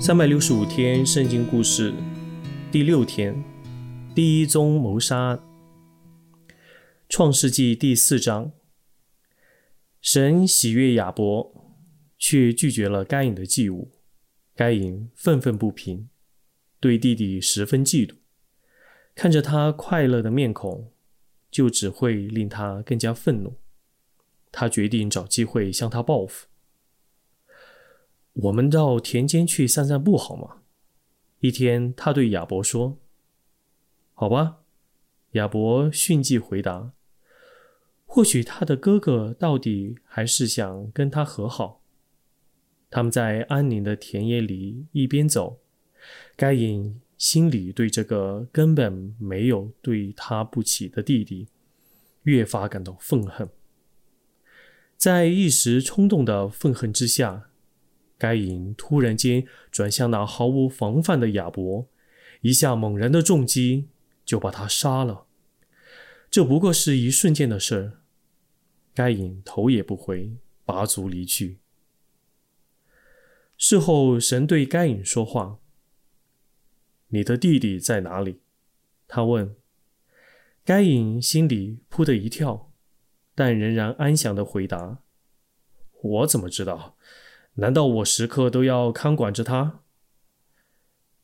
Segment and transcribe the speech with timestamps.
[0.00, 1.92] 三百六十五天圣经故事
[2.70, 3.34] 第六天，
[4.14, 5.40] 第一宗谋杀案。
[7.08, 8.52] 创世纪第四章，
[10.00, 11.52] 神喜悦亚伯，
[12.16, 13.90] 却拒绝了该隐的祭物。
[14.54, 16.08] 该隐愤愤不平，
[16.78, 18.14] 对弟弟十分嫉妒。
[19.16, 20.92] 看着他快乐的面孔，
[21.50, 23.56] 就只会令他更加愤怒。
[24.52, 26.46] 他决定找机会向他报复。
[28.42, 30.58] 我们到田间去散散步好吗？
[31.40, 32.98] 一天，他对亚伯说
[34.14, 34.58] ：“好吧。”
[35.32, 36.92] 亚伯迅即回答
[38.06, 41.82] ：“或许他的哥哥到底还是想跟他和好。”
[42.90, 45.58] 他们在安宁的田野里一边走，
[46.36, 51.48] 该隐心里对这个根本没有对他不起的弟弟
[52.22, 53.48] 越发感到愤恨。
[54.96, 57.46] 在一时冲动的愤恨之下。
[58.18, 61.86] 该隐突然间转向那毫无防范的亚伯，
[62.40, 63.88] 一下猛然的重击
[64.24, 65.26] 就把他杀了。
[66.28, 68.00] 这不过是一瞬间的事儿。
[68.92, 70.32] 该隐头也不回，
[70.64, 71.58] 拔足离去。
[73.56, 75.60] 事后，神对该隐说话
[77.08, 78.40] ：“你的弟弟在哪里？”
[79.06, 79.54] 他问。
[80.64, 82.72] 该隐心里扑的一跳，
[83.34, 84.98] 但仍然安详的回答
[86.02, 86.96] ：“我怎么知道？”
[87.60, 89.82] 难道我时刻都要看管着他？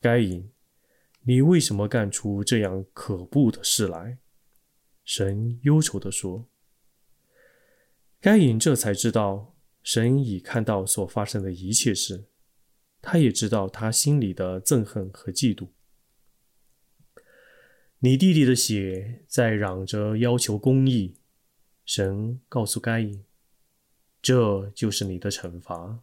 [0.00, 0.50] 该隐，
[1.22, 4.18] 你为什么干出这样可怖的事来？
[5.04, 6.48] 神忧愁地说。
[8.20, 9.54] 该隐这才知道，
[9.84, 12.24] 神已看到所发生的一切事，
[13.00, 15.68] 他也知道他心里的憎恨和嫉妒。
[18.00, 21.20] 你弟弟的血在嚷着要求公义，
[21.84, 23.24] 神告诉该隐，
[24.20, 26.02] 这就是你的惩罚。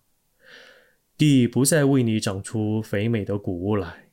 [1.17, 4.09] 地不再为你长出肥美的谷物来，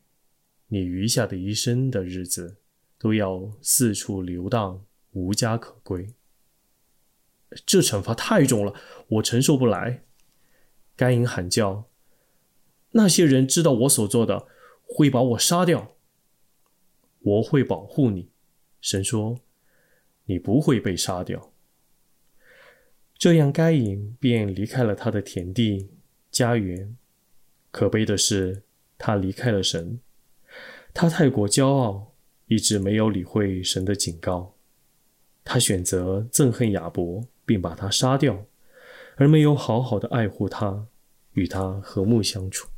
[0.69, 2.59] 你余下的一生的日子
[2.99, 6.09] 都要四处流荡，无家可归。
[7.66, 8.75] 这惩罚太重了，
[9.09, 10.05] 我承受不来。
[10.94, 11.89] 该隐喊叫
[12.93, 14.47] ：“那些人知道我所做的，
[14.83, 15.97] 会把我杀掉。
[17.21, 18.31] 我会保护你。”
[18.81, 19.41] 神说
[20.27, 21.53] ：“你不会被杀掉。”
[23.16, 25.91] 这样，该隐便离开了他的田地、
[26.41, 26.97] 家园。
[27.71, 28.62] 可悲的是，
[28.97, 30.01] 他离开了神。
[30.95, 32.15] 他太过骄傲，
[32.47, 34.55] 一直没有理会神的警告。
[35.45, 38.47] 他选择憎恨亚伯，并把他杀掉，
[39.17, 40.87] 而没有好好的爱护他，
[41.34, 42.71] 与他和睦相处。